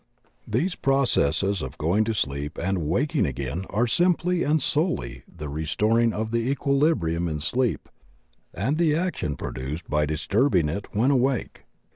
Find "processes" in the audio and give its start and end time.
0.73-1.61